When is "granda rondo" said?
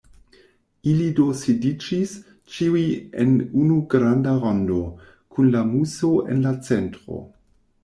3.93-4.81